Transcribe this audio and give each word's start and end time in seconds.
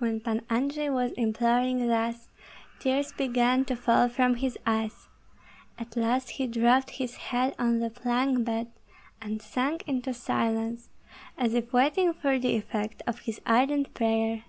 When 0.00 0.18
Pan 0.18 0.42
Andrei 0.50 0.88
was 0.88 1.12
imploring 1.12 1.86
thus, 1.86 2.28
tears 2.80 3.12
began 3.12 3.64
to 3.66 3.76
fall 3.76 4.08
from 4.08 4.34
his 4.34 4.58
eyes; 4.66 5.06
at 5.78 5.96
last 5.96 6.30
he 6.30 6.48
dropped 6.48 6.90
his 6.90 7.14
head 7.30 7.54
on 7.56 7.78
the 7.78 7.88
plank 7.88 8.44
bed 8.44 8.72
and 9.22 9.40
sank 9.40 9.84
into 9.86 10.12
silence, 10.12 10.88
as 11.38 11.54
if 11.54 11.72
waiting 11.72 12.12
for 12.12 12.36
the 12.36 12.56
effect 12.56 13.02
of 13.06 13.20
his 13.20 13.40
ardent 13.46 13.94
prayer. 13.94 14.42